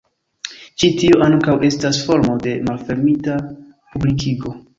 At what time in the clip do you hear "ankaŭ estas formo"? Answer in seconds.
1.25-2.39